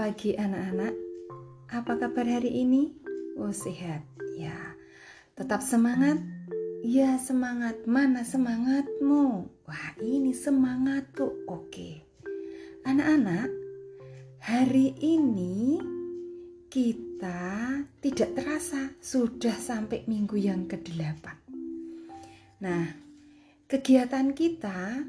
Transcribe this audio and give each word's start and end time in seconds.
pagi 0.00 0.32
anak-anak. 0.32 0.96
Apa 1.76 2.00
kabar 2.00 2.24
hari 2.24 2.64
ini? 2.64 2.88
Oh 3.36 3.52
sehat. 3.52 4.00
Ya. 4.32 4.56
Tetap 5.36 5.60
semangat? 5.60 6.16
Ya 6.80 7.20
semangat. 7.20 7.84
Mana 7.84 8.24
semangatmu? 8.24 9.44
Wah 9.68 9.88
ini 10.00 10.32
semangatku. 10.32 11.44
Oke. 11.44 12.00
Anak-anak, 12.88 13.52
hari 14.40 14.96
ini 15.04 15.76
kita 16.72 17.84
tidak 18.00 18.40
terasa 18.40 18.96
sudah 19.04 19.52
sampai 19.52 20.08
minggu 20.08 20.40
yang 20.40 20.64
ke-8. 20.64 21.24
Nah, 22.64 22.88
kegiatan 23.68 24.32
kita 24.32 25.04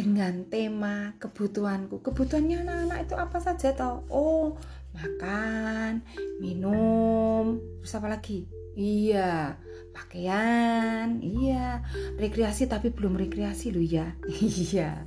dengan 0.00 0.48
tema 0.48 1.12
kebutuhanku. 1.20 2.00
Kebutuhannya 2.00 2.64
anak-anak 2.64 2.98
itu 3.04 3.14
apa 3.20 3.36
saja 3.36 3.76
toh? 3.76 4.00
Oh, 4.08 4.56
makan, 4.96 6.00
minum, 6.40 7.60
terus 7.84 7.92
apa 8.00 8.08
lagi? 8.08 8.48
Iya, 8.72 9.60
pakaian, 9.92 11.20
iya, 11.20 11.84
rekreasi 12.16 12.64
tapi 12.64 12.88
belum 12.96 13.20
rekreasi 13.20 13.76
loh 13.76 13.84
ya. 13.84 14.16
Iya. 14.40 15.04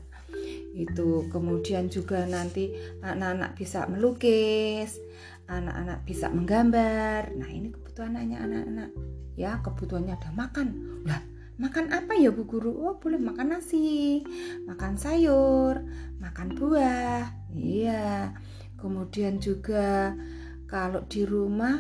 Itu 0.74 1.30
kemudian 1.34 1.90
juga 1.90 2.26
nanti 2.30 2.74
anak-anak 3.02 3.58
bisa 3.58 3.90
melukis, 3.90 5.02
anak-anak 5.50 6.06
bisa 6.06 6.30
menggambar. 6.30 7.34
Nah, 7.34 7.50
ini 7.50 7.74
kebutuhannya 7.74 8.38
anak-anak. 8.38 8.90
Ya, 9.34 9.58
kebutuhannya 9.62 10.14
ada 10.18 10.30
makan. 10.34 10.68
Lah, 11.06 11.22
Makan 11.62 11.94
apa 11.94 12.18
ya 12.18 12.34
Bu 12.34 12.50
Guru? 12.50 12.74
Oh 12.74 12.98
boleh 12.98 13.22
makan 13.22 13.54
nasi, 13.58 14.26
makan 14.66 14.98
sayur, 14.98 15.86
makan 16.18 16.58
buah. 16.58 17.30
Iya. 17.54 18.34
Kemudian 18.82 19.38
juga 19.38 20.18
kalau 20.66 21.06
di 21.06 21.24
rumah 21.24 21.78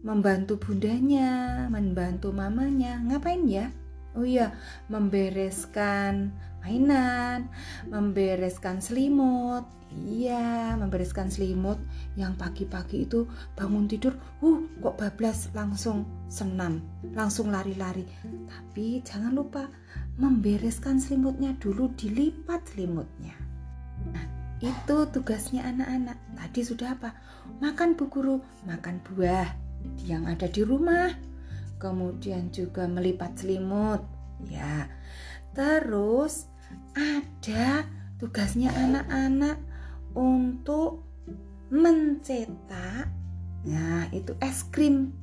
membantu 0.00 0.56
bundanya, 0.56 1.64
membantu 1.68 2.32
mamanya. 2.32 3.00
Ngapain 3.04 3.44
ya? 3.44 3.68
Oh 4.14 4.22
iya, 4.22 4.54
membereskan 4.86 6.30
mainan, 6.62 7.50
membereskan 7.90 8.80
selimut. 8.80 9.66
Iya, 9.94 10.74
membereskan 10.74 11.30
selimut 11.30 11.78
yang 12.18 12.34
pagi-pagi 12.34 13.06
itu 13.06 13.30
bangun 13.54 13.86
tidur, 13.86 14.18
uh 14.42 14.58
kok 14.82 14.98
bablas 14.98 15.54
langsung 15.54 16.02
senam, 16.26 16.82
langsung 17.14 17.54
lari-lari. 17.54 18.02
Tapi 18.50 18.98
jangan 19.06 19.30
lupa 19.38 19.70
membereskan 20.18 20.98
selimutnya 20.98 21.54
dulu, 21.62 21.94
dilipat 21.94 22.74
selimutnya. 22.74 23.38
Nah, 24.10 24.26
itu 24.58 24.96
tugasnya 25.14 25.62
anak-anak. 25.62 26.18
Tadi 26.42 26.60
sudah 26.66 26.98
apa? 26.98 27.14
Makan 27.62 27.94
bu 27.94 28.10
guru, 28.10 28.36
makan 28.66 28.98
buah 29.06 29.46
yang 30.02 30.26
ada 30.26 30.50
di 30.50 30.66
rumah. 30.66 31.33
Kemudian 31.84 32.48
juga 32.48 32.88
melipat 32.88 33.36
selimut, 33.44 34.00
ya. 34.48 34.88
Terus 35.52 36.48
ada 36.96 37.84
tugasnya 38.16 38.72
anak-anak 38.72 39.60
untuk 40.16 41.04
mencetak 41.68 43.10
nah 43.64 44.04
itu 44.12 44.36
es 44.44 44.68
krim 44.68 45.16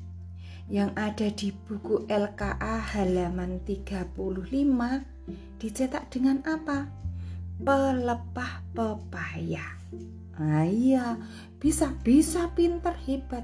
yang 0.66 0.90
ada 0.98 1.30
di 1.30 1.54
buku 1.54 2.10
LKA 2.10 2.82
halaman 2.96 3.62
35 3.68 4.18
dicetak 5.60 6.08
dengan 6.10 6.40
apa? 6.48 6.88
Pelepah 7.62 8.54
pepaya. 8.72 9.68
Nah 10.40 10.66
iya, 10.66 11.20
bisa 11.60 11.92
bisa 12.02 12.50
pinter 12.56 12.96
hebat. 13.04 13.44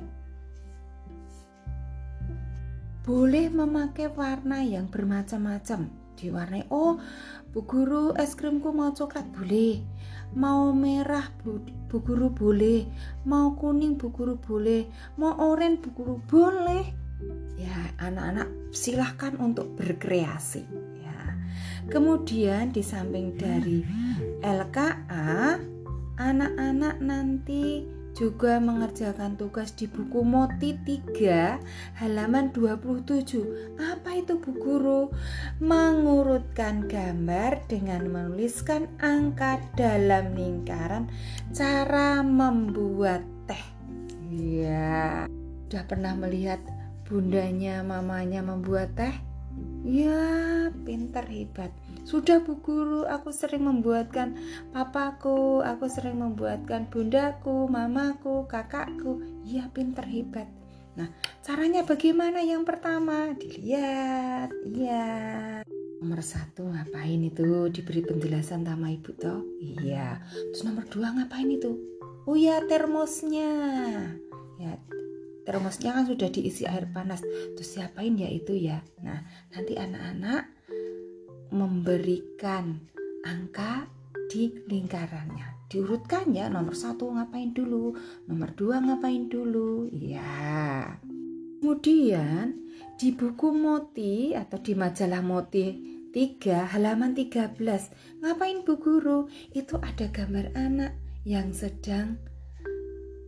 Boleh 3.08 3.48
memakai 3.48 4.12
warna 4.12 4.60
yang 4.68 4.92
bermacam-macam. 4.92 5.88
Diwarnai, 6.20 6.68
oh 6.68 7.00
Bu 7.56 7.64
Guru 7.64 8.12
es 8.20 8.36
krimku 8.36 8.76
mau 8.76 8.92
coklat. 8.92 9.32
Boleh. 9.32 9.80
Mau 10.36 10.76
merah 10.76 11.32
bu, 11.40 11.64
bu 11.88 12.04
guru 12.04 12.28
boleh. 12.30 12.84
Mau 13.24 13.56
kuning 13.56 13.96
bu 13.96 14.12
guru 14.12 14.36
boleh. 14.36 14.92
Mau 15.16 15.32
oranye 15.40 15.80
bu 15.80 15.90
guru 15.96 16.16
boleh. 16.28 16.84
Ya 17.56 17.96
anak-anak 17.98 18.76
silahkan 18.76 19.40
untuk 19.40 19.74
berkreasi 19.80 20.68
ya. 21.02 21.20
Kemudian 21.88 22.76
di 22.76 22.84
samping 22.84 23.40
dari 23.40 23.82
LKA 24.44 25.58
anak-anak 26.20 27.02
nanti 27.02 27.88
juga 28.18 28.58
mengerjakan 28.58 29.38
tugas 29.38 29.78
di 29.78 29.86
buku 29.86 30.26
Moti 30.26 30.74
3 30.74 32.02
halaman 32.02 32.50
27. 32.50 33.78
Apa 33.78 34.18
itu 34.18 34.42
Bu 34.42 34.58
Guru? 34.58 35.14
Mengurutkan 35.62 36.90
gambar 36.90 37.62
dengan 37.70 38.10
menuliskan 38.10 38.90
angka 38.98 39.62
dalam 39.78 40.34
lingkaran 40.34 41.06
cara 41.54 42.26
membuat 42.26 43.22
teh. 43.46 43.62
Ya, 44.34 45.30
sudah 45.70 45.86
pernah 45.86 46.18
melihat 46.18 46.60
bundanya, 47.06 47.86
mamanya 47.86 48.42
membuat 48.42 48.98
teh? 48.98 49.27
Ya, 49.88 50.68
pintar 50.84 51.32
hebat. 51.32 51.72
Sudah 52.04 52.44
Bu 52.44 52.60
Guru, 52.60 53.08
aku 53.08 53.32
sering 53.32 53.64
membuatkan 53.64 54.36
papaku, 54.76 55.64
aku 55.64 55.88
sering 55.88 56.20
membuatkan 56.20 56.92
bundaku, 56.92 57.72
mamaku, 57.72 58.44
kakakku. 58.52 59.24
Iya, 59.48 59.72
pintar 59.72 60.04
hebat. 60.12 60.52
Nah, 61.00 61.08
caranya 61.40 61.88
bagaimana 61.88 62.44
yang 62.44 62.68
pertama? 62.68 63.32
Dilihat, 63.40 64.52
iya. 64.68 65.08
Nomor 66.04 66.20
satu 66.20 66.68
ngapain 66.68 67.24
itu? 67.24 67.72
Diberi 67.72 68.04
penjelasan 68.04 68.68
sama 68.68 68.92
ibu 68.92 69.16
toh? 69.16 69.40
Iya. 69.64 70.20
Terus 70.52 70.68
nomor 70.68 70.84
dua 70.92 71.16
ngapain 71.16 71.48
itu? 71.48 71.80
Oh 72.28 72.36
ya 72.36 72.60
termosnya. 72.68 73.56
Ya 74.60 74.74
termosnya 75.48 75.96
kan 75.96 76.04
sudah 76.04 76.28
diisi 76.28 76.68
air 76.68 76.92
panas. 76.92 77.24
Terus 77.56 77.70
siapain 77.72 78.20
ya 78.20 78.28
itu 78.28 78.52
ya? 78.52 78.84
Nah 79.00 79.24
nanti 79.56 79.80
anak-anak 79.80 80.52
memberikan 81.56 82.84
angka 83.24 83.88
di 84.28 84.52
lingkarannya. 84.68 85.72
Diurutkan 85.72 86.32
ya, 86.32 86.48
nomor 86.48 86.76
satu 86.76 87.12
ngapain 87.12 87.52
dulu, 87.52 87.92
nomor 88.28 88.56
dua 88.56 88.80
ngapain 88.80 89.28
dulu, 89.28 89.92
ya. 89.92 90.96
Kemudian 91.60 92.56
di 92.96 93.12
buku 93.12 93.52
Moti 93.52 94.32
atau 94.32 94.64
di 94.64 94.72
majalah 94.80 95.20
Moti 95.20 95.98
3 96.16 96.72
halaman 96.72 97.12
13 97.12 97.60
ngapain 98.24 98.64
Bu 98.64 98.80
Guru? 98.80 99.28
Itu 99.52 99.78
ada 99.84 100.08
gambar 100.08 100.56
anak 100.56 100.96
yang 101.28 101.52
sedang 101.52 102.16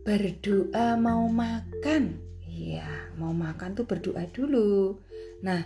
berdoa 0.04 0.96
mau 0.96 1.28
makan. 1.28 2.16
Iya, 2.44 2.88
mau 3.16 3.32
makan 3.32 3.76
tuh 3.76 3.86
berdoa 3.88 4.24
dulu. 4.32 5.00
Nah, 5.40 5.64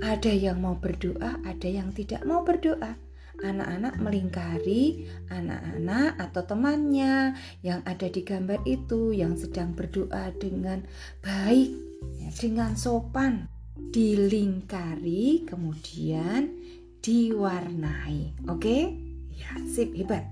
ada 0.00 0.32
yang 0.32 0.60
mau 0.64 0.76
berdoa, 0.76 1.40
ada 1.44 1.68
yang 1.68 1.92
tidak 1.92 2.24
mau 2.24 2.42
berdoa. 2.42 2.96
Anak-anak 3.44 3.98
melingkari 3.98 5.10
anak-anak 5.26 6.16
atau 6.22 6.42
temannya 6.46 7.34
yang 7.66 7.82
ada 7.82 8.06
di 8.06 8.22
gambar 8.22 8.62
itu 8.62 9.10
yang 9.10 9.34
sedang 9.34 9.74
berdoa 9.74 10.30
dengan 10.38 10.86
baik, 11.20 11.74
ya, 12.22 12.30
dengan 12.30 12.78
sopan. 12.78 13.50
Dilingkari, 13.74 15.50
kemudian 15.50 16.54
diwarnai. 17.02 18.46
Oke? 18.46 18.94
Ya, 19.34 19.50
sip, 19.66 19.92
hebat. 19.98 20.30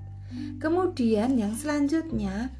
Kemudian 0.62 1.36
yang 1.36 1.52
selanjutnya 1.52 2.54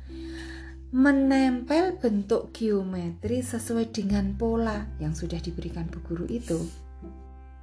menempel 0.93 1.97
bentuk 1.97 2.53
geometri 2.53 3.41
sesuai 3.41 3.97
dengan 3.97 4.37
pola 4.37 4.85
yang 5.00 5.17
sudah 5.17 5.41
diberikan 5.41 5.89
bu 5.89 6.05
guru 6.05 6.29
itu. 6.29 6.61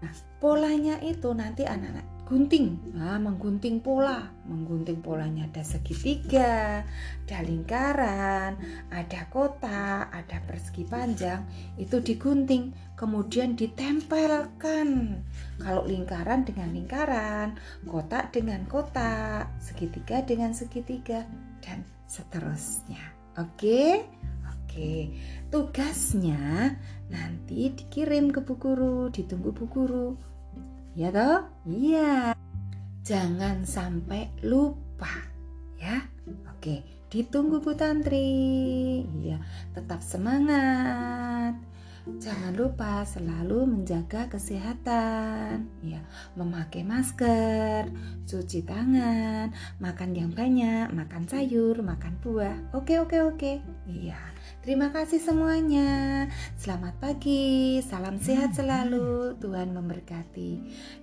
Nah, 0.02 0.10
polanya 0.42 0.98
itu 1.06 1.30
nanti 1.38 1.62
anak-anak 1.62 2.26
gunting, 2.26 2.78
nah, 2.94 3.18
menggunting 3.18 3.82
pola, 3.82 4.30
menggunting 4.46 5.02
polanya 5.02 5.50
ada 5.50 5.66
segitiga, 5.66 6.86
ada 7.26 7.38
lingkaran, 7.42 8.54
ada 8.94 9.22
kotak, 9.34 10.14
ada 10.14 10.38
persegi 10.46 10.86
panjang, 10.86 11.42
itu 11.82 11.98
digunting, 12.02 12.70
kemudian 12.98 13.58
ditempelkan. 13.58 15.22
Kalau 15.58 15.84
lingkaran 15.90 16.46
dengan 16.46 16.70
lingkaran, 16.70 17.58
kotak 17.90 18.30
dengan 18.30 18.62
kotak, 18.70 19.50
segitiga 19.58 20.22
dengan 20.22 20.54
segitiga, 20.54 21.26
dan 21.66 21.82
seterusnya. 22.06 23.19
Oke, 23.40 24.04
oke. 24.52 25.16
Tugasnya 25.48 26.76
nanti 27.08 27.72
dikirim 27.72 28.36
ke 28.36 28.44
Bu 28.44 28.60
Guru, 28.60 29.08
ditunggu 29.16 29.56
Bu 29.56 29.66
Guru. 29.72 30.20
Ya 30.92 31.08
toh? 31.08 31.48
Iya. 31.64 32.36
Jangan 33.08 33.64
sampai 33.64 34.28
lupa 34.44 35.08
ya. 35.80 36.04
Oke, 36.52 36.84
ditunggu 37.08 37.64
Bu 37.64 37.80
Tantri. 37.80 39.08
Iya, 39.24 39.40
tetap 39.72 40.04
semangat. 40.04 41.29
Jangan 42.08 42.56
lupa 42.56 43.04
selalu 43.04 43.68
menjaga 43.68 44.32
kesehatan, 44.32 45.68
ya, 45.84 46.00
memakai 46.40 46.88
masker, 46.88 47.92
cuci 48.24 48.64
tangan, 48.64 49.52
makan 49.84 50.12
yang 50.16 50.32
banyak, 50.32 50.92
makan 50.96 51.28
sayur, 51.28 51.80
makan 51.84 52.16
buah. 52.24 52.76
Oke, 52.76 53.00
oke, 53.04 53.20
oke. 53.24 53.60
Iya. 53.88 54.20
Terima 54.60 54.92
kasih 54.92 55.24
semuanya. 55.24 56.28
Selamat 56.60 56.96
pagi, 57.00 57.80
salam 57.84 58.20
sehat 58.20 58.56
selalu. 58.56 59.40
Tuhan 59.40 59.72
memberkati. 59.72 60.52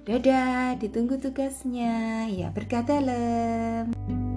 Dadah, 0.04 0.76
ditunggu 0.76 1.16
tugasnya. 1.16 2.28
Ya, 2.28 2.52
berkata 2.52 3.00
dalam. 3.00 4.35